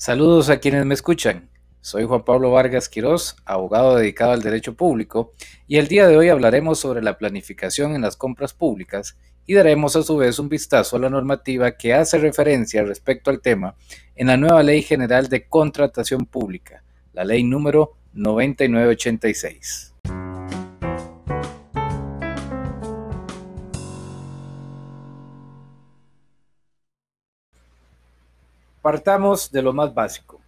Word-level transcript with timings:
Saludos 0.00 0.48
a 0.48 0.60
quienes 0.60 0.86
me 0.86 0.94
escuchan. 0.94 1.50
Soy 1.80 2.04
Juan 2.04 2.24
Pablo 2.24 2.52
Vargas 2.52 2.88
Quirós, 2.88 3.34
abogado 3.44 3.96
dedicado 3.96 4.30
al 4.30 4.42
derecho 4.42 4.76
público, 4.76 5.32
y 5.66 5.78
el 5.78 5.88
día 5.88 6.06
de 6.06 6.16
hoy 6.16 6.28
hablaremos 6.28 6.78
sobre 6.78 7.02
la 7.02 7.18
planificación 7.18 7.96
en 7.96 8.02
las 8.02 8.16
compras 8.16 8.54
públicas 8.54 9.18
y 9.44 9.54
daremos 9.54 9.96
a 9.96 10.04
su 10.04 10.16
vez 10.16 10.38
un 10.38 10.48
vistazo 10.48 10.94
a 10.94 11.00
la 11.00 11.10
normativa 11.10 11.72
que 11.72 11.94
hace 11.94 12.16
referencia 12.18 12.84
respecto 12.84 13.30
al 13.30 13.40
tema 13.40 13.74
en 14.14 14.28
la 14.28 14.36
nueva 14.36 14.62
Ley 14.62 14.82
General 14.82 15.28
de 15.28 15.48
Contratación 15.48 16.26
Pública, 16.26 16.84
la 17.12 17.24
ley 17.24 17.42
número 17.42 17.96
9986. 18.12 19.97
Partamos 28.88 29.52
de 29.52 29.60
lo 29.60 29.74
más 29.74 29.92
básico. 29.92 30.40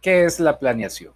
¿Qué 0.00 0.24
es 0.24 0.38
la 0.38 0.56
planeación? 0.56 1.12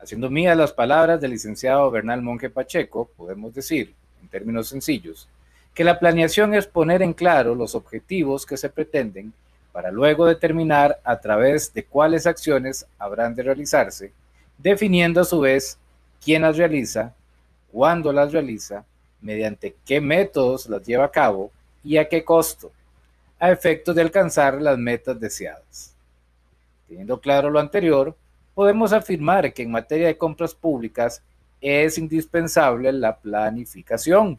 Haciendo 0.00 0.28
mías 0.28 0.56
las 0.56 0.72
palabras 0.72 1.20
del 1.20 1.30
licenciado 1.30 1.88
Bernal 1.88 2.20
Monge 2.20 2.50
Pacheco, 2.50 3.08
podemos 3.16 3.54
decir, 3.54 3.94
en 4.20 4.26
términos 4.26 4.66
sencillos, 4.66 5.28
que 5.72 5.84
la 5.84 6.00
planeación 6.00 6.52
es 6.52 6.66
poner 6.66 7.00
en 7.00 7.12
claro 7.12 7.54
los 7.54 7.76
objetivos 7.76 8.44
que 8.44 8.56
se 8.56 8.70
pretenden 8.70 9.32
para 9.70 9.92
luego 9.92 10.26
determinar 10.26 10.98
a 11.04 11.20
través 11.20 11.72
de 11.72 11.84
cuáles 11.84 12.26
acciones 12.26 12.86
habrán 12.98 13.36
de 13.36 13.44
realizarse, 13.44 14.12
definiendo 14.58 15.20
a 15.20 15.24
su 15.24 15.38
vez 15.38 15.78
quién 16.20 16.42
las 16.42 16.56
realiza, 16.56 17.14
cuándo 17.70 18.12
las 18.12 18.32
realiza, 18.32 18.84
mediante 19.20 19.76
qué 19.86 20.00
métodos 20.00 20.68
las 20.68 20.84
lleva 20.84 21.04
a 21.04 21.12
cabo 21.12 21.52
y 21.84 21.98
a 21.98 22.08
qué 22.08 22.24
costo 22.24 22.72
a 23.38 23.50
efectos 23.50 23.94
de 23.94 24.02
alcanzar 24.02 24.60
las 24.60 24.78
metas 24.78 25.18
deseadas. 25.18 25.94
Teniendo 26.88 27.20
claro 27.20 27.50
lo 27.50 27.60
anterior, 27.60 28.16
podemos 28.54 28.92
afirmar 28.92 29.52
que 29.52 29.62
en 29.62 29.70
materia 29.70 30.06
de 30.06 30.18
compras 30.18 30.54
públicas 30.54 31.22
es 31.60 31.98
indispensable 31.98 32.92
la 32.92 33.16
planificación, 33.16 34.38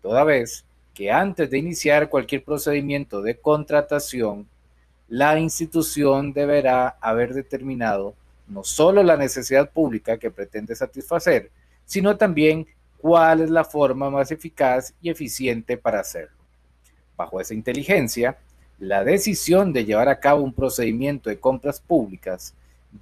toda 0.00 0.24
vez 0.24 0.64
que 0.94 1.10
antes 1.10 1.50
de 1.50 1.58
iniciar 1.58 2.08
cualquier 2.08 2.44
procedimiento 2.44 3.22
de 3.22 3.36
contratación, 3.36 4.46
la 5.08 5.38
institución 5.38 6.32
deberá 6.32 6.96
haber 7.00 7.34
determinado 7.34 8.14
no 8.48 8.64
solo 8.64 9.02
la 9.02 9.16
necesidad 9.16 9.70
pública 9.70 10.18
que 10.18 10.30
pretende 10.30 10.74
satisfacer, 10.74 11.50
sino 11.84 12.16
también 12.16 12.66
cuál 12.98 13.40
es 13.40 13.50
la 13.50 13.64
forma 13.64 14.10
más 14.10 14.30
eficaz 14.30 14.94
y 15.02 15.10
eficiente 15.10 15.76
para 15.76 16.00
hacerlo. 16.00 16.41
Bajo 17.16 17.40
esa 17.40 17.54
inteligencia, 17.54 18.38
la 18.78 19.04
decisión 19.04 19.72
de 19.72 19.84
llevar 19.84 20.08
a 20.08 20.18
cabo 20.18 20.42
un 20.42 20.52
procedimiento 20.52 21.30
de 21.30 21.38
compras 21.38 21.80
públicas 21.80 22.54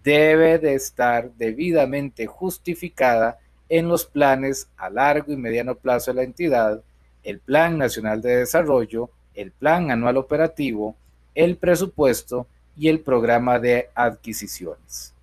debe 0.04 0.58
de 0.58 0.74
estar 0.74 1.30
debidamente 1.32 2.26
justificada 2.26 3.38
en 3.68 3.88
los 3.88 4.04
planes 4.04 4.68
a 4.76 4.90
largo 4.90 5.32
y 5.32 5.36
mediano 5.36 5.74
plazo 5.74 6.10
de 6.10 6.16
la 6.16 6.22
entidad, 6.24 6.82
el 7.22 7.38
Plan 7.38 7.78
Nacional 7.78 8.20
de 8.20 8.36
Desarrollo, 8.36 9.10
el 9.34 9.52
Plan 9.52 9.90
Anual 9.90 10.16
Operativo, 10.16 10.96
el 11.34 11.56
presupuesto 11.56 12.46
y 12.76 12.88
el 12.88 13.00
programa 13.00 13.58
de 13.58 13.90
adquisiciones. 13.94 15.14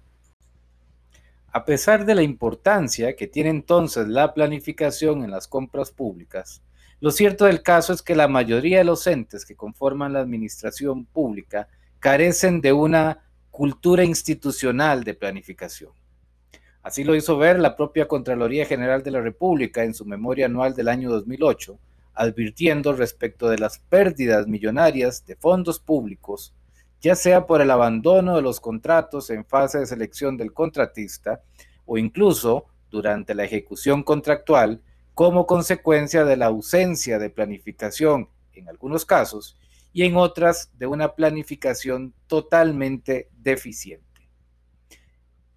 A 1.52 1.66
pesar 1.66 2.06
de 2.06 2.16
la 2.16 2.22
importancia 2.22 3.16
que 3.16 3.28
tiene 3.28 3.50
entonces 3.50 4.08
la 4.08 4.34
planificación 4.34 5.24
en 5.24 5.32
las 5.32 5.48
compras 5.48 5.92
públicas, 5.92 6.62
lo 7.00 7.12
cierto 7.12 7.45
del 7.45 7.62
caso 7.62 7.94
es 7.94 8.02
que 8.02 8.16
la 8.16 8.28
mayoría 8.28 8.80
de 8.80 8.84
los 8.84 9.06
entes 9.06 9.45
que 9.45 9.56
conforman 9.56 10.14
la 10.14 10.20
administración 10.20 11.06
pública 11.06 11.67
carecen 12.00 12.59
de 12.62 12.73
una 12.73 13.23
cultura 13.52 14.04
institucional 14.04 15.04
de 15.04 15.14
planificación. 15.14 15.92
Así 16.81 17.04
lo 17.04 17.16
hizo 17.16 17.38
ver 17.38 17.59
la 17.59 17.76
propia 17.76 18.08
Contraloría 18.08 18.66
General 18.66 19.04
de 19.04 19.12
la 19.12 19.22
República 19.22 19.84
en 19.84 19.94
su 19.94 20.06
memoria 20.06 20.45
anual 20.45 20.73
del 20.73 20.88
año 20.88 21.11
2008, 21.11 21.77
advirtiendo 22.14 22.94
respecto 22.94 23.49
de 23.49 23.60
las 23.60 23.77
pérdidas 23.77 24.48
millonarias 24.48 25.26
de 25.26 25.36
fondos 25.36 25.80
públicos, 25.80 26.54
ya 27.02 27.16
sea 27.16 27.45
por 27.45 27.61
el 27.61 27.70
abandono 27.70 28.36
de 28.36 28.42
los 28.42 28.60
contratos 28.60 29.30
en 29.30 29.45
fase 29.45 29.80
de 29.80 29.86
selección 29.86 30.38
del 30.38 30.54
contratista 30.54 31.42
o 31.86 31.98
incluso 31.98 32.66
durante 32.89 33.36
la 33.36 33.43
ejecución 33.43 34.02
contractual 34.02 34.82
como 35.17 35.48
consecuencia 35.48 36.26
de 36.26 36.38
la 36.38 36.45
ausencia 36.45 37.17
de 37.17 37.32
planificación 37.32 38.30
en 38.54 38.70
algunos 38.70 39.04
casos 39.04 39.58
y 39.92 40.04
en 40.04 40.16
otras 40.16 40.70
de 40.78 40.86
una 40.86 41.16
planificación 41.16 42.14
totalmente 42.28 43.28
deficiente. 43.36 44.30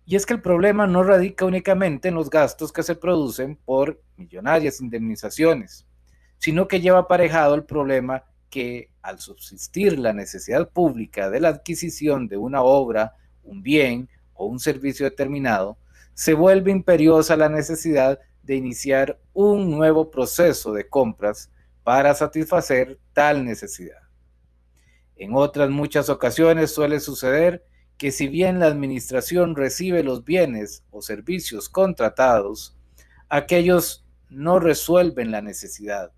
Y 0.07 0.17
es 0.17 0.25
que 0.25 0.33
el 0.33 0.41
problema 0.41 0.87
no 0.87 1.03
radica 1.03 1.45
únicamente 1.45 2.09
en 2.09 2.15
los 2.15 2.31
gastos 2.31 2.73
que 2.73 2.83
se 2.83 2.95
producen 2.95 3.57
por 3.67 4.03
millonarias 4.17 4.81
indemnizaciones, 4.81 5.87
sino 6.39 6.67
que 6.67 6.81
lleva 6.81 7.01
aparejado 7.01 7.55
el 7.55 7.65
problema 7.65 8.25
que 8.49 8.91
al 9.03 9.19
subsistir 9.19 9.99
la 9.99 10.15
necesidad 10.15 10.71
pública 10.71 11.29
de 11.29 11.39
la 11.39 11.51
adquisición 11.51 12.29
de 12.29 12.39
una 12.39 12.63
obra, 12.63 13.15
un 13.43 13.63
bien 13.63 14.09
o 14.33 14.47
un 14.47 14.59
servicio 14.59 15.05
determinado, 15.05 15.77
se 16.15 16.33
vuelve 16.33 16.71
imperiosa 16.71 17.37
la 17.37 17.51
necesidad 17.51 18.21
de 18.51 18.57
iniciar 18.57 19.21
un 19.33 19.71
nuevo 19.71 20.11
proceso 20.11 20.73
de 20.73 20.89
compras 20.89 21.53
para 21.85 22.17
satisfacer 22.17 22.99
tal 23.13 23.45
necesidad. 23.45 24.03
En 25.15 25.37
otras 25.37 25.71
muchas 25.71 26.09
ocasiones 26.09 26.75
suele 26.75 26.99
suceder 26.99 27.65
que 27.97 28.11
si 28.11 28.27
bien 28.27 28.59
la 28.59 28.67
administración 28.67 29.55
recibe 29.55 30.03
los 30.03 30.25
bienes 30.25 30.83
o 30.91 31.01
servicios 31.01 31.69
contratados, 31.69 32.77
aquellos 33.29 34.05
no 34.31 34.59
resuelven 34.59 35.31
la 35.31 35.43
necesidad, 35.43 36.11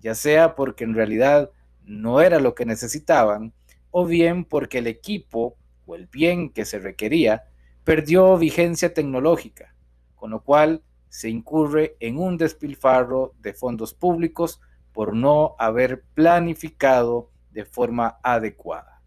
ya 0.00 0.16
sea 0.16 0.56
porque 0.56 0.82
en 0.82 0.94
realidad 0.94 1.52
no 1.84 2.20
era 2.20 2.40
lo 2.40 2.56
que 2.56 2.66
necesitaban, 2.66 3.52
o 3.92 4.04
bien 4.04 4.44
porque 4.44 4.78
el 4.78 4.88
equipo 4.88 5.56
o 5.86 5.94
el 5.94 6.08
bien 6.08 6.50
que 6.50 6.64
se 6.64 6.80
requería 6.80 7.44
perdió 7.84 8.36
vigencia 8.36 8.92
tecnológica, 8.92 9.76
con 10.16 10.32
lo 10.32 10.42
cual 10.42 10.82
se 11.08 11.28
incurre 11.28 11.96
en 12.00 12.18
un 12.18 12.36
despilfarro 12.36 13.34
de 13.38 13.54
fondos 13.54 13.94
públicos 13.94 14.60
por 14.92 15.14
no 15.14 15.54
haber 15.58 16.02
planificado 16.14 17.30
de 17.50 17.64
forma 17.64 18.18
adecuada. 18.22 19.02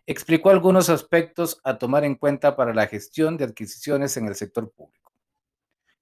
explicó 0.06 0.48
algunos 0.50 0.88
aspectos 0.88 1.60
a 1.64 1.76
tomar 1.78 2.04
en 2.04 2.14
cuenta 2.14 2.56
para 2.56 2.72
la 2.72 2.86
gestión 2.86 3.36
de 3.36 3.44
adquisiciones 3.44 4.16
en 4.16 4.28
el 4.28 4.34
sector 4.34 4.72
público. 4.72 5.12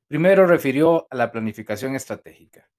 Primero 0.06 0.47
refirió 0.47 1.09
a 1.10 1.16
la 1.16 1.32
planificación 1.32 1.97
estratégica 1.97 2.70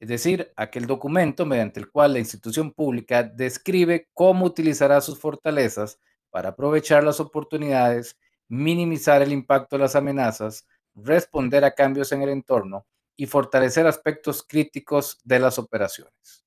es 0.00 0.08
decir, 0.08 0.52
aquel 0.56 0.86
documento 0.86 1.44
mediante 1.44 1.80
el 1.80 1.90
cual 1.90 2.12
la 2.12 2.20
institución 2.20 2.72
pública 2.72 3.24
describe 3.24 4.08
cómo 4.14 4.46
utilizará 4.46 5.00
sus 5.00 5.18
fortalezas 5.18 5.98
para 6.30 6.50
aprovechar 6.50 7.02
las 7.02 7.18
oportunidades, 7.18 8.16
minimizar 8.48 9.22
el 9.22 9.32
impacto 9.32 9.76
de 9.76 9.82
las 9.82 9.96
amenazas, 9.96 10.66
responder 10.94 11.64
a 11.64 11.74
cambios 11.74 12.12
en 12.12 12.22
el 12.22 12.28
entorno 12.28 12.86
y 13.16 13.26
fortalecer 13.26 13.86
aspectos 13.86 14.44
críticos 14.46 15.18
de 15.24 15.40
las 15.40 15.58
operaciones. 15.58 16.44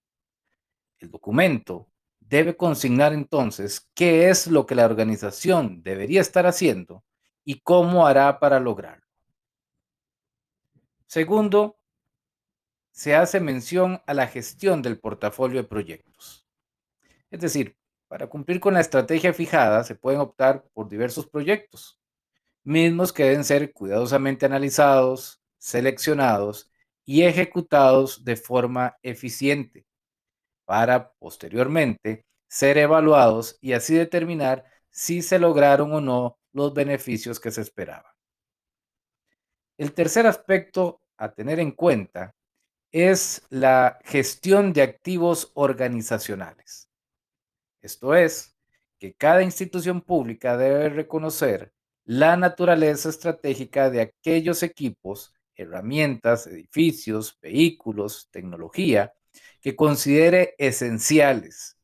El 0.99 1.11
documento 1.11 1.89
debe 2.19 2.55
consignar 2.55 3.11
entonces 3.11 3.89
qué 3.93 4.29
es 4.29 4.47
lo 4.47 4.65
que 4.65 4.75
la 4.75 4.85
organización 4.85 5.83
debería 5.83 6.21
estar 6.21 6.45
haciendo 6.45 7.03
y 7.43 7.59
cómo 7.59 8.07
hará 8.07 8.39
para 8.39 8.61
lograrlo. 8.61 9.05
Segundo, 11.07 11.80
se 12.91 13.15
hace 13.15 13.39
mención 13.39 14.01
a 14.05 14.13
la 14.13 14.27
gestión 14.27 14.81
del 14.81 14.99
portafolio 14.99 15.61
de 15.61 15.67
proyectos. 15.67 16.45
Es 17.29 17.39
decir, 17.39 17.77
para 18.07 18.27
cumplir 18.27 18.59
con 18.59 18.73
la 18.73 18.81
estrategia 18.81 19.33
fijada 19.33 19.83
se 19.83 19.95
pueden 19.95 20.19
optar 20.19 20.65
por 20.73 20.89
diversos 20.89 21.27
proyectos, 21.27 21.99
mismos 22.63 23.13
que 23.13 23.23
deben 23.23 23.45
ser 23.45 23.71
cuidadosamente 23.73 24.45
analizados, 24.45 25.41
seleccionados 25.57 26.71
y 27.05 27.23
ejecutados 27.23 28.23
de 28.23 28.35
forma 28.35 28.97
eficiente 29.01 29.85
para 30.65 31.11
posteriormente 31.13 32.25
ser 32.47 32.77
evaluados 32.77 33.57
y 33.61 33.73
así 33.73 33.95
determinar 33.95 34.65
si 34.89 35.21
se 35.21 35.39
lograron 35.39 35.93
o 35.93 36.01
no 36.01 36.37
los 36.51 36.73
beneficios 36.73 37.39
que 37.39 37.51
se 37.51 37.61
esperaban. 37.61 38.11
El 39.77 39.93
tercer 39.93 40.27
aspecto 40.27 41.01
a 41.17 41.33
tener 41.33 41.59
en 41.59 41.71
cuenta 41.71 42.35
es 42.91 43.43
la 43.49 43.99
gestión 44.03 44.73
de 44.73 44.81
activos 44.81 45.51
organizacionales. 45.53 46.89
Esto 47.81 48.15
es, 48.15 48.55
que 48.99 49.15
cada 49.15 49.41
institución 49.41 50.01
pública 50.01 50.57
debe 50.57 50.89
reconocer 50.89 51.73
la 52.03 52.37
naturaleza 52.37 53.09
estratégica 53.09 53.89
de 53.89 54.01
aquellos 54.01 54.61
equipos, 54.61 55.33
herramientas, 55.55 56.45
edificios, 56.45 57.39
vehículos, 57.41 58.29
tecnología 58.31 59.13
que 59.59 59.75
considere 59.75 60.53
esenciales 60.59 61.77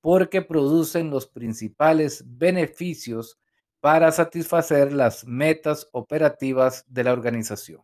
porque 0.00 0.42
producen 0.42 1.10
los 1.10 1.26
principales 1.26 2.24
beneficios 2.26 3.38
para 3.80 4.12
satisfacer 4.12 4.92
las 4.92 5.24
metas 5.24 5.88
operativas 5.92 6.84
de 6.88 7.04
la 7.04 7.12
organización. 7.12 7.82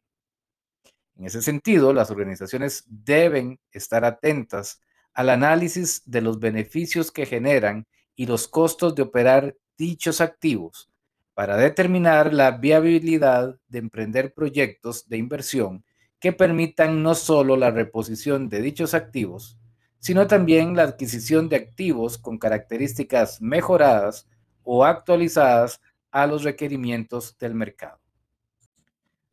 En 1.18 1.26
ese 1.26 1.42
sentido, 1.42 1.92
las 1.92 2.12
organizaciones 2.12 2.84
deben 2.86 3.58
estar 3.72 4.04
atentas 4.04 4.80
al 5.12 5.30
análisis 5.30 6.02
de 6.06 6.20
los 6.20 6.38
beneficios 6.38 7.10
que 7.10 7.26
generan 7.26 7.88
y 8.14 8.26
los 8.26 8.46
costos 8.46 8.94
de 8.94 9.02
operar 9.02 9.56
dichos 9.76 10.20
activos 10.20 10.90
para 11.34 11.56
determinar 11.56 12.32
la 12.32 12.52
viabilidad 12.52 13.58
de 13.66 13.78
emprender 13.78 14.32
proyectos 14.32 15.08
de 15.08 15.16
inversión 15.16 15.84
que 16.20 16.32
permitan 16.32 17.02
no 17.02 17.16
solo 17.16 17.56
la 17.56 17.72
reposición 17.72 18.48
de 18.48 18.62
dichos 18.62 18.94
activos, 18.94 19.58
sino 19.98 20.28
también 20.28 20.76
la 20.76 20.84
adquisición 20.84 21.48
de 21.48 21.56
activos 21.56 22.16
con 22.16 22.38
características 22.38 23.42
mejoradas 23.42 24.28
o 24.62 24.84
actualizadas 24.84 25.80
a 26.12 26.28
los 26.28 26.44
requerimientos 26.44 27.36
del 27.38 27.54
mercado. 27.54 27.98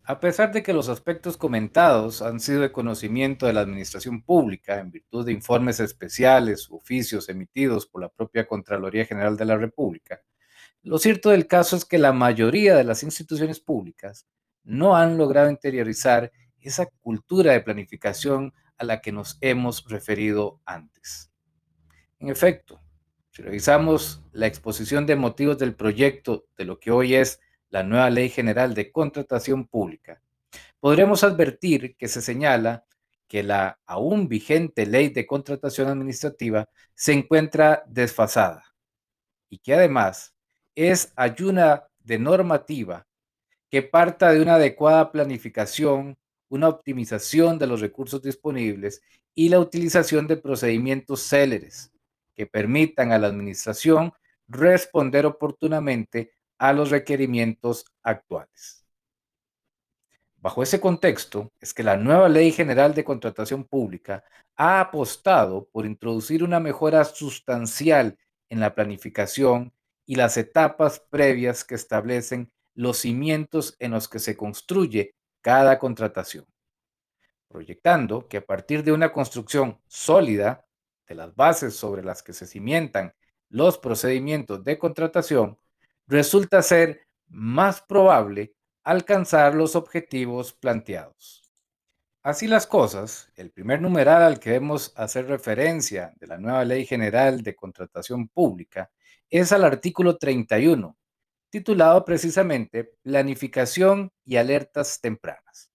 A 0.08 0.20
pesar 0.20 0.52
de 0.52 0.62
que 0.62 0.74
los 0.74 0.88
aspectos 0.88 1.36
comentados 1.36 2.22
han 2.22 2.40
sido 2.40 2.62
de 2.62 2.72
conocimiento 2.72 3.48
de 3.48 3.54
la 3.54 3.62
Administración 3.62 4.22
Pública 4.22 4.80
en 4.80 4.92
virtud 4.92 5.26
de 5.26 5.32
informes 5.32 5.80
especiales 5.80 6.70
u 6.70 6.76
oficios 6.76 7.28
emitidos 7.28 7.88
por 7.88 8.02
la 8.02 8.10
propia 8.10 8.46
Contraloría 8.46 9.06
General 9.06 9.36
de 9.36 9.46
la 9.46 9.58
República, 9.58 10.22
lo 10.84 11.00
cierto 11.00 11.32
del 11.32 11.48
caso 11.48 11.76
es 11.76 11.84
que 11.84 11.98
la 11.98 12.14
mayoría 12.14 12.76
de 12.76 12.84
las 12.84 13.02
instituciones 13.02 13.60
públicas 13.60 14.28
no 14.64 14.96
han 14.96 15.18
logrado 15.18 15.50
interiorizar 15.50 16.32
esa 16.60 16.86
cultura 17.02 17.54
de 17.54 17.62
planificación 17.62 18.54
a 18.78 18.86
la 18.86 19.02
que 19.02 19.12
nos 19.12 19.40
hemos 19.42 19.84
referido 19.90 20.62
antes. 20.66 21.32
En 22.20 22.30
efecto, 22.30 22.80
si 23.32 23.42
revisamos 23.42 24.24
la 24.32 24.46
exposición 24.46 25.08
de 25.08 25.16
motivos 25.16 25.58
del 25.58 25.74
proyecto 25.74 26.46
de 26.56 26.66
lo 26.66 26.80
que 26.80 26.92
hoy 26.92 27.16
es 27.16 27.40
la 27.76 27.84
nueva 27.84 28.10
Ley 28.10 28.30
General 28.30 28.74
de 28.74 28.90
Contratación 28.90 29.68
Pública, 29.68 30.22
podremos 30.80 31.26
advertir 31.26 31.98
que 31.98 32.08
se 32.08 32.22
señala 32.22 32.86
que 33.28 33.44
la 33.44 33.82
aún 33.86 34.30
vigente 34.30 34.86
Ley 34.86 35.10
de 35.10 35.28
Contratación 35.28 35.90
Administrativa 35.90 36.70
se 36.94 37.12
encuentra 37.12 37.84
desfasada 37.86 38.64
y 39.50 39.58
que 39.58 39.74
además 39.74 40.34
es 40.74 41.12
ayuna 41.18 41.84
de 42.00 42.18
normativa 42.18 43.06
que 43.70 43.82
parta 43.82 44.32
de 44.32 44.42
una 44.42 44.56
adecuada 44.56 45.12
planificación 45.12 46.18
una 46.48 46.70
optimización 46.70 47.60
de 47.60 47.68
los 47.68 47.82
recursos 47.82 48.22
disponibles 48.22 49.02
y 49.34 49.50
la 49.50 49.60
utilización 49.60 50.28
de 50.28 50.38
procedimientos 50.38 51.24
céleres 51.24 51.92
que 52.36 52.46
permitan 52.46 53.12
a 53.12 53.20
la 53.20 53.28
administración 53.28 54.14
responder 54.48 55.26
oportunamente 55.26 56.35
a 56.58 56.74
los 56.74 56.90
requerimientos 56.90 57.86
actuales. 58.04 58.86
Bajo 60.38 60.62
ese 60.62 60.80
contexto 60.80 61.52
es 61.60 61.74
que 61.74 61.82
la 61.82 61.98
nueva 61.98 62.30
Ley 62.30 62.52
General 62.52 62.94
de 62.94 63.04
Contratación 63.04 63.64
Pública 63.64 64.24
ha 64.56 64.80
apostado 64.80 65.68
por 65.72 65.86
introducir 65.86 66.44
una 66.44 66.60
mejora 66.60 67.04
sustancial 67.04 68.18
en 68.50 68.60
la 68.60 68.76
planificación 68.76 69.74
y 70.06 70.16
las 70.16 70.38
etapas 70.38 71.00
previas 71.00 71.64
que 71.64 71.76
establecen 71.76 72.52
los 72.76 72.98
cimientos 72.98 73.76
en 73.80 73.92
los 73.92 74.08
que 74.08 74.20
se 74.20 74.38
construye 74.38 75.16
cada 75.42 75.80
contratación, 75.80 76.46
proyectando 77.48 78.28
que 78.28 78.38
a 78.38 78.46
partir 78.46 78.84
de 78.84 78.92
una 78.92 79.12
construcción 79.12 79.80
sólida 79.88 80.66
de 81.08 81.16
las 81.16 81.36
bases 81.36 81.76
sobre 81.76 82.04
las 82.04 82.22
que 82.22 82.34
se 82.34 82.46
cimientan 82.46 83.14
los 83.50 83.78
procedimientos 83.78 84.64
de 84.64 84.78
contratación, 84.78 85.58
resulta 86.08 86.62
ser 86.62 87.08
más 87.28 87.82
probable 87.82 88.54
alcanzar 88.84 89.56
los 89.56 89.76
objetivos 89.76 90.54
planteados. 90.54 91.46
Así 92.22 92.48
las 92.48 92.66
cosas, 92.66 93.32
el 93.36 93.52
primer 93.52 93.82
numeral 93.82 94.24
al 94.24 94.40
que 94.40 94.52
debemos 94.52 94.94
hacer 94.96 95.28
referencia 95.28 96.14
de 96.18 96.28
la 96.28 96.38
nueva 96.38 96.66
Ley 96.66 96.86
General 96.86 97.44
de 97.44 97.56
Contratación 97.56 98.28
Pública 98.28 98.90
es 99.30 99.52
al 99.52 99.64
artículo 99.64 100.18
31, 100.18 100.98
titulado 101.50 102.04
precisamente 102.04 102.96
Planificación 103.04 104.12
y 104.24 104.38
alertas 104.38 105.00
tempranas. 105.02 105.70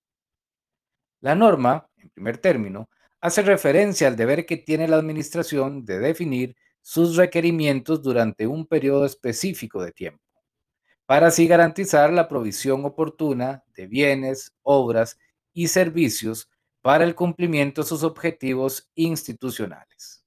La 1.20 1.34
norma, 1.34 1.88
en 1.96 2.10
primer 2.10 2.38
término, 2.38 2.88
hace 3.20 3.42
referencia 3.42 4.08
al 4.08 4.16
deber 4.16 4.46
que 4.46 4.56
tiene 4.56 4.88
la 4.88 4.96
Administración 4.96 5.84
de 5.84 5.98
definir 5.98 6.56
sus 6.90 7.14
requerimientos 7.14 8.02
durante 8.02 8.48
un 8.48 8.66
periodo 8.66 9.04
específico 9.04 9.80
de 9.80 9.92
tiempo, 9.92 10.24
para 11.06 11.28
así 11.28 11.46
garantizar 11.46 12.12
la 12.12 12.26
provisión 12.26 12.84
oportuna 12.84 13.62
de 13.76 13.86
bienes, 13.86 14.56
obras 14.62 15.16
y 15.52 15.68
servicios 15.68 16.50
para 16.82 17.04
el 17.04 17.14
cumplimiento 17.14 17.82
de 17.82 17.86
sus 17.86 18.02
objetivos 18.02 18.90
institucionales. 18.96 20.24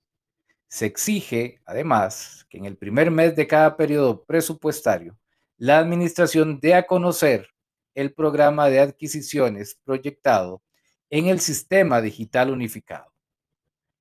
Se 0.69 0.85
exige, 0.85 1.59
además, 1.65 2.45
que 2.49 2.59
en 2.59 2.63
el 2.63 2.77
primer 2.77 3.11
mes 3.11 3.35
de 3.35 3.45
cada 3.45 3.75
periodo 3.75 4.23
presupuestario 4.23 5.17
la 5.57 5.79
administración 5.79 6.61
dé 6.61 6.75
a 6.75 6.87
conocer 6.87 7.49
el 7.93 8.13
programa 8.13 8.69
de 8.69 8.79
adquisiciones 8.79 9.77
proyectado 9.83 10.63
en 11.09 11.27
el 11.27 11.41
sistema 11.41 11.99
digital 11.99 12.51
unificado. 12.51 13.11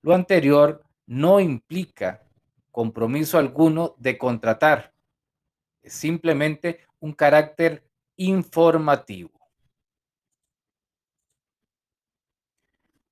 Lo 0.00 0.14
anterior 0.14 0.84
no 1.06 1.40
implica 1.40 2.22
compromiso 2.72 3.38
alguno 3.38 3.94
de 3.98 4.18
contratar, 4.18 4.92
es 5.82 5.92
simplemente 5.92 6.80
un 6.98 7.12
carácter 7.12 7.88
informativo. 8.16 9.30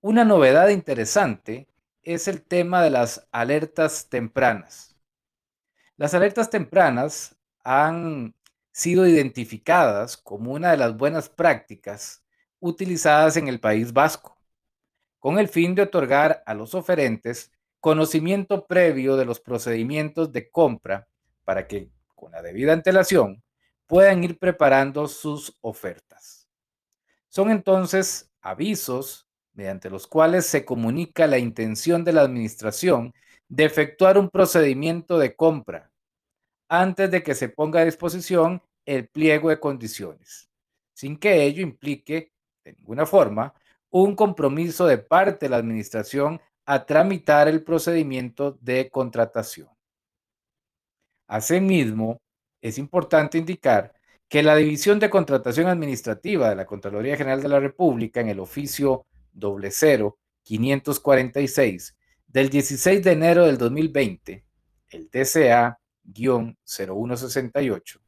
Una 0.01 0.25
novedad 0.25 0.69
interesante 0.71 1.69
es 2.03 2.27
el 2.27 2.43
tema 2.43 2.83
de 2.83 2.91
las 2.91 3.29
alertas 3.33 4.09
tempranas. 4.09 4.97
Las 5.97 6.15
alertas 6.15 6.49
tempranas 6.49 7.37
han 7.63 8.35
sido 8.73 9.06
identificadas 9.06 10.17
como 10.17 10.53
una 10.53 10.71
de 10.71 10.79
las 10.79 10.97
buenas 10.97 11.29
prácticas 11.29 12.25
utilizadas 12.61 13.37
en 13.37 13.49
el 13.49 13.61
País 13.61 13.93
Vasco, 13.93 14.39
con 15.19 15.39
el 15.39 15.49
fin 15.49 15.75
de 15.75 15.82
otorgar 15.82 16.43
a 16.46 16.55
los 16.55 16.75
oferentes 16.75 17.53
conocimiento 17.81 18.67
previo 18.67 19.17
de 19.17 19.25
los 19.25 19.41
procedimientos 19.41 20.32
de 20.32 20.51
compra 20.51 21.08
para 21.44 21.67
que, 21.67 21.91
con 22.15 22.32
la 22.32 22.43
debida 22.43 22.72
antelación, 22.72 23.43
puedan 23.87 24.22
ir 24.22 24.39
preparando 24.39 25.08
sus 25.08 25.56
ofertas. 25.63 26.49
Son 27.29 27.51
entonces 27.51 28.31
avisos 28.41 29.29
mediante 29.53 29.91
los 29.91 30.06
cuales 30.06 30.46
se 30.46 30.65
comunica 30.65 31.27
la 31.27 31.39
intención 31.39 32.05
de 32.05 32.13
la 32.13 32.22
administración 32.22 33.13
de 33.49 33.65
efectuar 33.65 34.17
un 34.17 34.31
procedimiento 34.31 35.19
de 35.19 35.34
compra 35.34 35.91
antes 36.69 37.10
de 37.10 37.22
que 37.22 37.34
se 37.34 37.49
ponga 37.49 37.81
a 37.81 37.84
disposición 37.84 38.63
el 38.87 39.08
pliego 39.08 39.51
de 39.51 39.58
condiciones, 39.58 40.49
sin 40.93 41.17
que 41.17 41.43
ello 41.43 41.63
implique, 41.63 42.32
de 42.65 42.75
ninguna 42.75 43.06
forma, 43.06 43.55
un 43.91 44.15
compromiso 44.15 44.87
de 44.87 44.99
parte 44.99 45.46
de 45.46 45.51
la 45.51 45.56
Administración 45.56 46.41
a 46.72 46.86
tramitar 46.86 47.48
el 47.48 47.65
procedimiento 47.65 48.56
de 48.60 48.91
contratación. 48.91 49.69
Asimismo, 51.27 52.22
es 52.60 52.79
importante 52.79 53.39
indicar 53.39 53.93
que 54.29 54.44
la 54.44 54.55
División 54.55 55.00
de 55.00 55.10
Contratación 55.10 55.67
Administrativa 55.67 56.48
de 56.48 56.55
la 56.55 56.67
Contraloría 56.67 57.17
General 57.17 57.43
de 57.43 57.48
la 57.48 57.58
República 57.58 58.20
en 58.20 58.29
el 58.29 58.39
oficio 58.39 59.05
00546 60.44 61.96
del 62.29 62.48
16 62.50 63.03
de 63.03 63.10
enero 63.10 63.46
del 63.46 63.58
2020, 63.58 64.44
el 64.91 65.10
TCA 65.10 65.81
0168, 66.05 68.00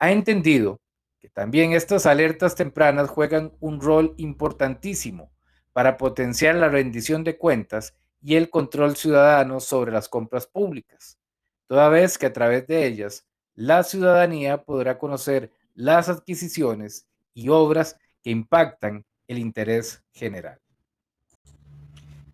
ha 0.00 0.10
entendido 0.10 0.80
que 1.20 1.28
también 1.28 1.74
estas 1.74 2.06
alertas 2.06 2.56
tempranas 2.56 3.08
juegan 3.08 3.52
un 3.60 3.80
rol 3.80 4.14
importantísimo 4.16 5.30
para 5.72 5.96
potenciar 5.96 6.56
la 6.56 6.68
rendición 6.68 7.22
de 7.22 7.38
cuentas 7.38 7.94
y 8.22 8.36
el 8.36 8.50
control 8.50 8.96
ciudadano 8.96 9.60
sobre 9.60 9.92
las 9.92 10.08
compras 10.08 10.46
públicas, 10.46 11.18
toda 11.66 11.88
vez 11.88 12.18
que 12.18 12.26
a 12.26 12.32
través 12.32 12.66
de 12.66 12.86
ellas 12.86 13.26
la 13.54 13.82
ciudadanía 13.82 14.62
podrá 14.62 14.98
conocer 14.98 15.52
las 15.74 16.08
adquisiciones 16.08 17.06
y 17.34 17.48
obras 17.48 17.96
que 18.22 18.30
impactan 18.30 19.04
el 19.28 19.38
interés 19.38 20.02
general. 20.12 20.58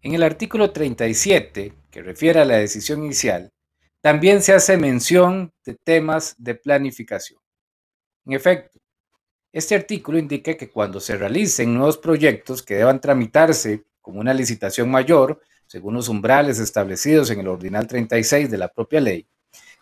En 0.03 0.15
el 0.15 0.23
artículo 0.23 0.71
37, 0.71 1.73
que 1.91 2.03
refiere 2.03 2.41
a 2.41 2.45
la 2.45 2.57
decisión 2.57 3.05
inicial, 3.05 3.53
también 4.01 4.41
se 4.41 4.53
hace 4.53 4.77
mención 4.77 5.53
de 5.65 5.75
temas 5.75 6.37
de 6.39 6.55
planificación. 6.55 7.41
En 8.25 8.35
efecto, 8.35 8.79
este 9.53 9.75
artículo 9.75 10.19
indica 10.19 10.55
que 10.55 10.71
cuando 10.71 11.01
se 11.01 11.17
realicen 11.17 11.75
nuevos 11.75 11.99
proyectos 11.99 12.63
que 12.63 12.77
deban 12.77 13.01
tramitarse 13.01 13.85
como 14.01 14.21
una 14.21 14.35
licitación 14.35 14.91
mayor, 14.91 15.41
según 15.67 15.95
los 15.95 16.09
umbrales 16.09 16.59
establecidos 16.59 17.31
en 17.31 17.41
el 17.41 17.49
Ordinal 17.49 17.87
36 17.87 18.51
de 18.51 18.59
la 18.59 18.69
propia 18.69 19.01
ley, 19.01 19.27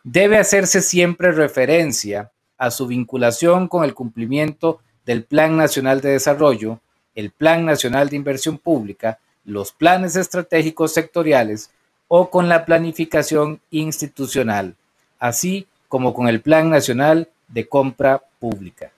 debe 0.02 0.38
hacerse 0.38 0.80
siempre 0.82 1.32
referencia 1.32 2.30
a 2.58 2.70
su 2.70 2.86
vinculación 2.86 3.68
con 3.68 3.84
el 3.84 3.94
cumplimiento 3.94 4.80
del 5.04 5.24
Plan 5.24 5.56
Nacional 5.56 6.00
de 6.00 6.10
Desarrollo, 6.10 6.80
el 7.14 7.30
Plan 7.30 7.64
Nacional 7.64 8.08
de 8.08 8.16
Inversión 8.16 8.58
Pública, 8.58 9.18
los 9.44 9.72
planes 9.72 10.16
estratégicos 10.16 10.94
sectoriales 10.94 11.70
o 12.08 12.30
con 12.30 12.48
la 12.48 12.64
planificación 12.64 13.60
institucional, 13.70 14.76
así 15.18 15.66
como 15.88 16.14
con 16.14 16.28
el 16.28 16.40
Plan 16.40 16.70
Nacional 16.70 17.28
de 17.48 17.68
Compra 17.68 18.22
Pública. 18.38 18.92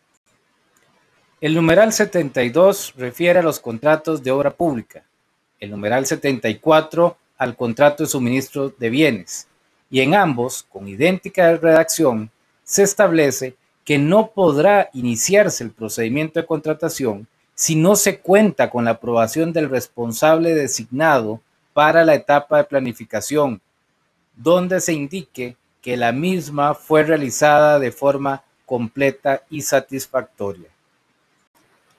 El 1.41 1.55
numeral 1.55 1.93
72 1.93 2.95
refiere 2.97 3.41
a 3.41 3.43
los 3.43 3.61
contratos 3.61 4.23
de 4.23 4.31
obra 4.31 4.51
pública, 4.51 5.05
el 5.61 5.71
numeral 5.71 6.07
74 6.07 7.17
al 7.39 7.57
contrato 7.57 8.03
de 8.03 8.09
suministro 8.09 8.71
de 8.71 8.91
bienes, 8.91 9.49
y 9.91 10.01
en 10.01 10.15
ambos, 10.15 10.65
con 10.69 10.89
idéntica 10.89 11.57
redacción, 11.57 12.31
se 12.65 12.83
establece 12.83 13.57
que 13.85 13.99
no 13.99 14.33
podrá 14.33 14.91
iniciarse 14.93 15.63
el 15.63 15.71
procedimiento 15.71 16.41
de 16.41 16.47
contratación 16.47 17.29
si 17.55 17.77
no 17.77 17.97
se 17.97 18.19
cuenta 18.19 18.69
con 18.69 18.85
la 18.85 18.93
aprobación 18.93 19.53
del 19.53 19.71
responsable 19.71 20.55
designado 20.55 21.41
para 21.73 22.05
la 22.05 22.15
etapa 22.15 22.59
de 22.59 22.65
planificación, 22.65 23.61
donde 24.35 24.81
se 24.81 24.93
indique 24.93 25.57
que 25.81 25.97
la 25.97 26.11
misma 26.11 26.75
fue 26.75 27.05
realizada 27.05 27.79
de 27.79 27.93
forma 27.93 28.43
completa 28.67 29.43
y 29.49 29.63
satisfactoria. 29.63 30.69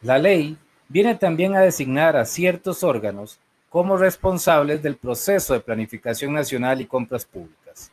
La 0.01 0.19
ley 0.19 0.57
viene 0.89 1.15
también 1.15 1.55
a 1.55 1.61
designar 1.61 2.17
a 2.17 2.25
ciertos 2.25 2.83
órganos 2.83 3.39
como 3.69 3.97
responsables 3.97 4.81
del 4.81 4.95
proceso 4.95 5.53
de 5.53 5.59
planificación 5.59 6.33
nacional 6.33 6.79
y 6.81 6.85
compras 6.85 7.25
públicas. 7.25 7.91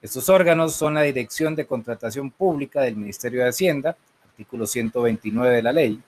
Estos 0.00 0.28
órganos 0.28 0.74
son 0.74 0.94
la 0.94 1.02
Dirección 1.02 1.54
de 1.54 1.66
Contratación 1.66 2.30
Pública 2.30 2.80
del 2.80 2.96
Ministerio 2.96 3.42
de 3.42 3.50
Hacienda, 3.50 3.96
artículo 4.24 4.66
129 4.66 5.56
de 5.56 5.62
la 5.62 5.72
ley, 5.72 6.02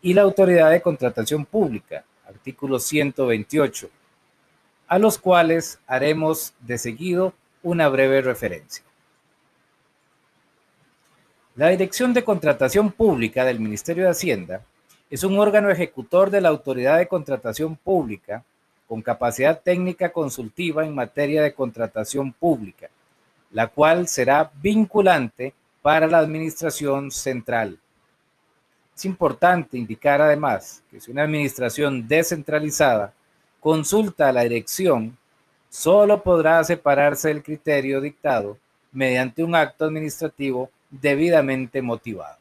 y 0.00 0.14
la 0.14 0.22
Autoridad 0.22 0.70
de 0.70 0.80
Contratación 0.80 1.44
Pública, 1.44 2.04
artículo 2.26 2.78
128, 2.78 3.90
a 4.86 4.98
los 4.98 5.18
cuales 5.18 5.80
haremos 5.86 6.54
de 6.60 6.78
seguido 6.78 7.34
una 7.64 7.88
breve 7.88 8.20
referencia. 8.22 8.84
La 11.56 11.68
Dirección 11.68 12.14
de 12.14 12.24
Contratación 12.24 12.92
Pública 12.92 13.44
del 13.44 13.60
Ministerio 13.60 14.04
de 14.04 14.10
Hacienda 14.10 14.64
es 15.10 15.24
un 15.24 15.38
órgano 15.38 15.68
ejecutor 15.68 16.30
de 16.30 16.40
la 16.40 16.48
Autoridad 16.48 16.98
de 16.98 17.08
Contratación 17.08 17.76
Pública 17.76 18.44
con 18.92 19.00
capacidad 19.00 19.58
técnica 19.58 20.12
consultiva 20.12 20.84
en 20.84 20.94
materia 20.94 21.40
de 21.40 21.54
contratación 21.54 22.30
pública 22.30 22.90
la 23.50 23.68
cual 23.68 24.06
será 24.06 24.50
vinculante 24.60 25.54
para 25.80 26.06
la 26.06 26.18
Administración 26.18 27.10
Central. 27.10 27.78
Es 28.94 29.06
importante 29.06 29.78
indicar 29.78 30.20
además 30.20 30.82
que 30.90 31.00
si 31.00 31.10
una 31.10 31.22
administración 31.22 32.06
descentralizada 32.06 33.14
consulta 33.60 34.28
a 34.28 34.32
la 34.32 34.42
dirección, 34.42 35.16
solo 35.70 36.22
podrá 36.22 36.62
separarse 36.62 37.28
del 37.28 37.42
criterio 37.42 37.98
dictado 37.98 38.58
mediante 38.92 39.42
un 39.42 39.54
acto 39.54 39.86
administrativo 39.86 40.68
debidamente 40.90 41.80
motivado. 41.80 42.36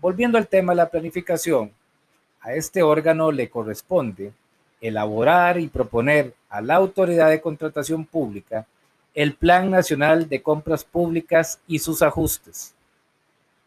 Volviendo 0.00 0.36
al 0.36 0.48
tema 0.48 0.72
de 0.72 0.78
la 0.78 0.90
planificación, 0.90 1.70
a 2.40 2.54
este 2.54 2.82
órgano 2.82 3.30
le 3.30 3.48
corresponde 3.48 4.32
elaborar 4.82 5.58
y 5.58 5.68
proponer 5.68 6.34
a 6.50 6.60
la 6.60 6.74
autoridad 6.74 7.30
de 7.30 7.40
contratación 7.40 8.04
pública 8.04 8.66
el 9.14 9.34
Plan 9.34 9.70
Nacional 9.70 10.28
de 10.28 10.42
Compras 10.42 10.84
Públicas 10.84 11.60
y 11.66 11.78
sus 11.78 12.02
ajustes. 12.02 12.74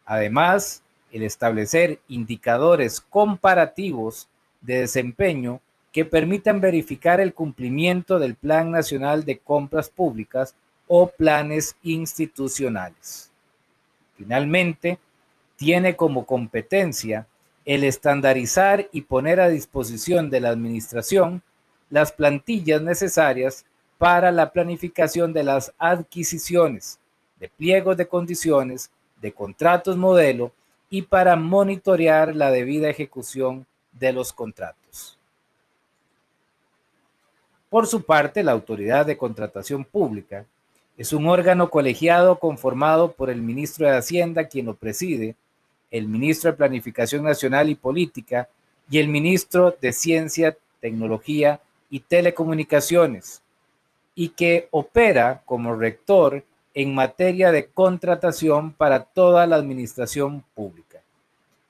Además, 0.04 0.82
el 1.10 1.22
establecer 1.22 1.98
indicadores 2.08 3.00
comparativos 3.00 4.28
de 4.60 4.80
desempeño 4.80 5.60
que 5.92 6.04
permitan 6.04 6.60
verificar 6.60 7.20
el 7.20 7.32
cumplimiento 7.32 8.18
del 8.18 8.34
Plan 8.34 8.70
Nacional 8.70 9.24
de 9.24 9.38
Compras 9.38 9.88
Públicas 9.88 10.54
o 10.88 11.08
planes 11.08 11.76
institucionales. 11.82 13.30
Finalmente, 14.16 14.98
tiene 15.56 15.96
como 15.96 16.26
competencia 16.26 17.26
el 17.66 17.82
estandarizar 17.84 18.88
y 18.92 19.02
poner 19.02 19.40
a 19.40 19.48
disposición 19.48 20.30
de 20.30 20.40
la 20.40 20.50
Administración 20.50 21.42
las 21.90 22.12
plantillas 22.12 22.80
necesarias 22.80 23.66
para 23.98 24.30
la 24.30 24.52
planificación 24.52 25.32
de 25.32 25.42
las 25.42 25.74
adquisiciones, 25.78 27.00
de 27.40 27.48
pliegos 27.48 27.96
de 27.96 28.06
condiciones, 28.06 28.90
de 29.20 29.32
contratos 29.32 29.96
modelo 29.96 30.52
y 30.88 31.02
para 31.02 31.34
monitorear 31.36 32.34
la 32.36 32.50
debida 32.50 32.88
ejecución 32.88 33.66
de 33.92 34.12
los 34.12 34.32
contratos. 34.32 35.18
Por 37.68 37.86
su 37.86 38.02
parte, 38.02 38.44
la 38.44 38.52
Autoridad 38.52 39.06
de 39.06 39.16
Contratación 39.16 39.84
Pública 39.84 40.46
es 40.96 41.12
un 41.12 41.26
órgano 41.26 41.68
colegiado 41.68 42.38
conformado 42.38 43.12
por 43.12 43.28
el 43.28 43.42
ministro 43.42 43.86
de 43.86 43.96
Hacienda, 43.96 44.46
quien 44.46 44.66
lo 44.66 44.74
preside, 44.74 45.34
el 45.90 46.08
ministro 46.08 46.50
de 46.50 46.56
Planificación 46.56 47.24
Nacional 47.24 47.68
y 47.68 47.74
Política 47.74 48.48
y 48.90 48.98
el 48.98 49.08
ministro 49.08 49.76
de 49.80 49.92
Ciencia, 49.92 50.56
Tecnología 50.80 51.60
y 51.90 52.00
Telecomunicaciones, 52.00 53.42
y 54.14 54.30
que 54.30 54.68
opera 54.70 55.42
como 55.44 55.74
rector 55.74 56.44
en 56.74 56.94
materia 56.94 57.52
de 57.52 57.66
contratación 57.66 58.72
para 58.72 59.04
toda 59.04 59.46
la 59.46 59.56
administración 59.56 60.44
pública. 60.54 61.00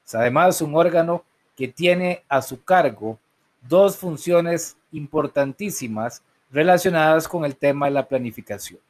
Es 0.04 0.14
además 0.14 0.60
un 0.60 0.74
órgano 0.74 1.24
que 1.56 1.68
tiene 1.68 2.22
a 2.28 2.42
su 2.42 2.62
cargo 2.62 3.18
dos 3.62 3.96
funciones 3.96 4.76
importantísimas 4.92 6.22
relacionadas 6.50 7.26
con 7.26 7.44
el 7.44 7.56
tema 7.56 7.86
de 7.86 7.92
la 7.92 8.06
planificación. 8.06 8.80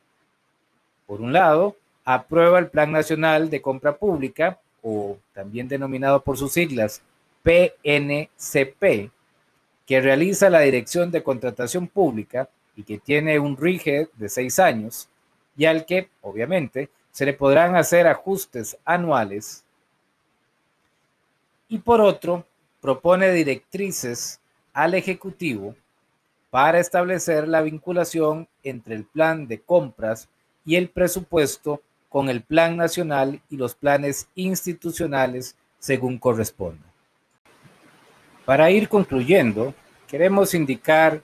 Por 1.07 1.21
un 1.21 1.33
lado, 1.33 1.77
aprueba 2.05 2.59
el 2.59 2.69
Plan 2.69 2.93
Nacional 2.93 3.49
de 3.49 3.63
Compra 3.63 3.97
Pública, 3.97 4.59
o 4.89 5.19
también 5.35 5.67
denominado 5.67 6.23
por 6.23 6.39
sus 6.39 6.53
siglas 6.53 7.03
PNCP, 7.43 9.11
que 9.85 10.01
realiza 10.01 10.49
la 10.49 10.61
Dirección 10.61 11.11
de 11.11 11.25
Contratación 11.25 11.89
Pública 11.89 12.49
y 12.77 12.85
que 12.85 12.99
tiene 12.99 13.41
un 13.41 13.57
RIGE 13.57 14.11
de 14.15 14.29
seis 14.29 14.61
años 14.61 15.09
y 15.57 15.65
al 15.65 15.87
que, 15.87 16.09
obviamente, 16.23 16.89
se 17.11 17.27
le 17.27 17.33
podrán 17.33 17.75
hacer 17.75 18.07
ajustes 18.07 18.79
anuales. 18.85 19.65
Y 21.69 21.79
por 21.79 22.01
otro, 22.01 22.47
propone 22.81 23.33
directrices 23.33 24.41
al 24.73 24.95
Ejecutivo 24.95 25.75
para 26.51 26.79
establecer 26.79 27.49
la 27.49 27.63
vinculación 27.63 28.47
entre 28.63 28.95
el 28.95 29.05
plan 29.05 29.49
de 29.49 29.61
compras 29.61 30.29
y 30.65 30.77
el 30.77 30.91
presupuesto 30.91 31.83
con 32.17 32.31
el 32.31 32.41
plan 32.41 32.79
nacional 32.79 33.43
y 33.51 33.59
los 33.59 33.75
planes 33.75 34.31
institucionales 34.37 35.55
según 35.79 36.17
corresponda. 36.17 36.87
Para 38.47 38.71
ir 38.71 38.89
concluyendo, 38.89 39.75
queremos 40.09 40.55
indicar 40.55 41.21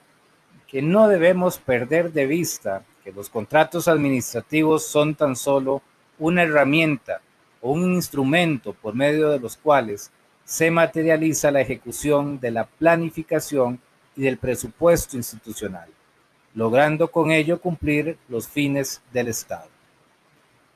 que 0.69 0.83
no 0.83 1.09
debemos 1.09 1.57
perder 1.57 2.13
de 2.13 2.27
vista 2.27 2.85
que 3.03 3.11
los 3.11 3.31
contratos 3.31 3.89
administrativos 3.89 4.85
son 4.85 5.15
tan 5.15 5.35
solo 5.35 5.81
una 6.19 6.43
herramienta 6.43 7.23
o 7.63 7.73
un 7.73 7.95
instrumento 7.95 8.75
por 8.75 8.95
medio 8.95 9.31
de 9.31 9.41
los 9.41 9.57
cuales 9.57 10.13
se 10.45 10.71
materializa 10.71 11.51
la 11.51 11.63
ejecución 11.63 12.39
de 12.39 12.51
la 12.51 12.67
planificación 12.67 13.81
y 14.15 14.25
del 14.25 14.37
presupuesto 14.37 15.17
institucional, 15.17 15.89
logrando 16.55 17.11
con 17.11 17.31
ello 17.31 17.63
cumplir 17.63 18.19
los 18.29 18.47
fines 18.47 19.01
del 19.11 19.29
Estado. 19.29 19.73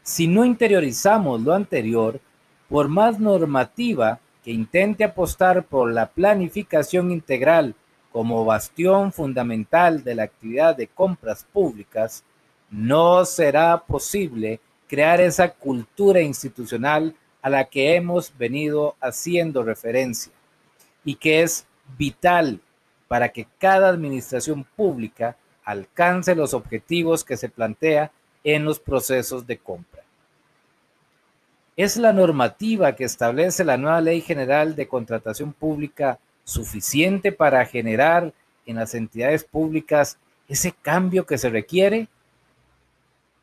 Si 0.07 0.29
no 0.29 0.45
interiorizamos 0.45 1.41
lo 1.41 1.53
anterior, 1.53 2.21
por 2.69 2.87
más 2.87 3.19
normativa 3.19 4.21
que 4.45 4.53
intente 4.53 5.03
apostar 5.03 5.65
por 5.65 5.93
la 5.93 6.07
planificación 6.07 7.11
integral 7.11 7.75
como 8.13 8.45
bastión 8.45 9.13
fundamental 9.13 10.05
de 10.05 10.15
la 10.15 10.23
actividad 10.23 10.77
de 10.77 10.87
compras 10.87 11.45
públicas, 11.53 12.23
no 12.71 13.25
será 13.25 13.83
posible 13.85 14.61
crear 14.87 15.21
esa 15.21 15.53
cultura 15.53 16.21
institucional 16.21 17.17
a 17.43 17.51
la 17.51 17.65
que 17.65 17.97
hemos 17.97 18.33
venido 18.39 18.95
haciendo 19.01 19.65
referencia 19.65 20.33
y 21.05 21.17
que 21.17 21.43
es 21.43 21.67
vital 21.99 22.61
para 23.09 23.31
que 23.31 23.49
cada 23.59 23.89
administración 23.89 24.63
pública 24.77 25.37
alcance 25.65 26.37
los 26.37 26.55
objetivos 26.55 27.25
que 27.25 27.37
se 27.37 27.49
plantea 27.49 28.13
en 28.45 28.65
los 28.65 28.79
procesos 28.79 29.45
de 29.45 29.59
compra. 29.59 29.96
¿Es 31.77 31.99
la 31.99 32.15
normativa 32.15 32.97
que 32.97 33.05
establece 33.05 33.63
la 33.63 33.77
nueva 33.77 34.01
Ley 34.01 34.23
General 34.23 34.75
de 34.75 34.89
Contratación 34.89 35.53
Pública 35.53 36.19
suficiente 36.43 37.33
para 37.33 37.67
generar 37.67 38.33
en 38.65 38.77
las 38.77 38.95
entidades 38.95 39.45
públicas 39.45 40.17
ese 40.49 40.73
cambio 40.73 41.27
que 41.27 41.37
se 41.37 41.51
requiere? 41.51 42.09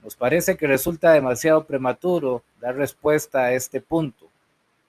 Nos 0.03 0.15
parece 0.15 0.57
que 0.57 0.65
resulta 0.65 1.11
demasiado 1.11 1.63
prematuro 1.65 2.41
dar 2.59 2.75
respuesta 2.75 3.43
a 3.43 3.53
este 3.53 3.79
punto. 3.81 4.27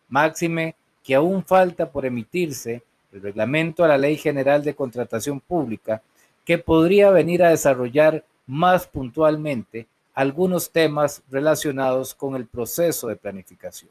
Máxime 0.09 0.75
que 1.03 1.15
aún 1.15 1.45
falta 1.45 1.91
por 1.91 2.07
emitirse 2.07 2.83
el 3.13 3.21
reglamento 3.21 3.85
a 3.85 3.89
la 3.89 3.99
Ley 3.99 4.17
General 4.17 4.65
de 4.65 4.75
Contratación 4.75 5.39
Pública 5.39 6.01
que 6.47 6.57
podría 6.57 7.11
venir 7.11 7.43
a 7.43 7.51
desarrollar 7.51 8.25
más 8.47 8.87
puntualmente 8.87 9.87
algunos 10.15 10.71
temas 10.71 11.23
relacionados 11.31 12.15
con 12.15 12.37
el 12.37 12.47
proceso 12.47 13.09
de 13.09 13.17
planificación. 13.17 13.91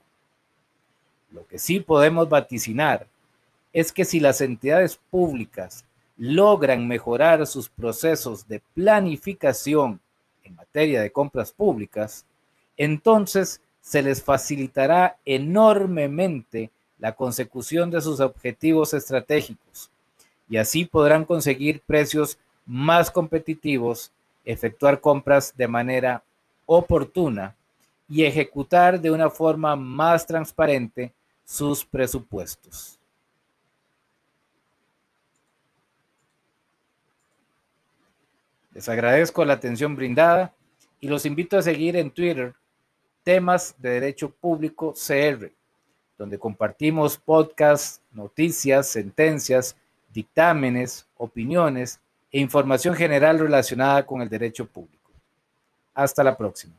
Lo 1.32 1.46
que 1.46 1.60
sí 1.60 1.80
podemos 1.80 2.30
vaticinar 2.30 3.08
es 3.74 3.92
que 3.92 4.06
si 4.06 4.20
las 4.20 4.39
entidades 4.39 5.00
públicas 5.10 5.84
logran 6.18 6.88
mejorar 6.88 7.46
sus 7.46 7.68
procesos 7.70 8.48
de 8.48 8.62
planificación 8.74 10.00
en 10.44 10.56
materia 10.56 11.01
de 11.01 11.12
compras 11.12 11.51
públicas, 11.51 12.25
entonces 12.77 13.62
se 13.82 14.01
les 14.01 14.24
facilitará 14.24 15.18
enormemente 15.25 16.72
la 17.00 17.13
consecución 17.13 17.92
de 17.92 18.00
sus 18.00 18.20
objetivos 18.22 18.94
estratégicos 18.94 19.89
y 20.48 20.58
así 20.58 20.86
podrán 20.86 21.25
conseguir 21.25 21.82
precios 21.82 22.38
más 22.65 23.12
competitivos 23.12 24.12
efectuar 24.44 25.00
compras 25.00 25.56
de 25.56 25.68
manera 25.68 26.24
oportuna 26.66 27.56
y 28.08 28.24
ejecutar 28.24 29.00
de 29.00 29.12
una 29.12 29.30
forma 29.30 29.76
más 29.76 30.26
transparente 30.26 31.14
sus 31.44 31.86
presupuestos. 31.86 33.00
Les 38.74 38.90
agradezco 38.90 39.46
la 39.46 39.54
atención 39.54 39.96
brindada 39.96 40.54
y 41.00 41.08
los 41.08 41.26
invito 41.26 41.58
a 41.58 41.62
seguir 41.62 41.96
en 41.96 42.10
Twitter 42.10 42.56
temas 43.24 43.76
de 43.78 43.92
derecho 43.92 44.30
público 44.30 44.94
CR, 44.94 45.52
donde 46.18 46.40
compartimos 46.40 47.18
podcasts, 47.18 48.02
noticias, 48.12 48.88
sentencias, 48.88 49.76
dictámenes, 50.12 51.08
opiniones 51.18 52.00
e 52.34 52.40
información 52.40 52.96
general 52.96 53.40
relacionada 53.40 54.06
con 54.06 54.22
el 54.22 54.28
derecho 54.28 54.66
público. 54.66 55.12
Hasta 55.94 56.24
la 56.24 56.36
próxima. 56.36 56.74